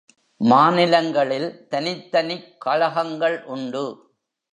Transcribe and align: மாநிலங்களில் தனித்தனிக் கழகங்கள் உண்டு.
மாநிலங்களில் 0.41 1.67
தனித்தனிக் 1.69 2.61
கழகங்கள் 2.61 3.43
உண்டு. 3.43 3.85